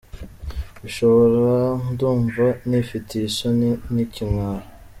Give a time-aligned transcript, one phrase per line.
[0.83, 1.55] bishobora!
[1.91, 4.65] Ndumva nifitiye isoni n’ikimwaro….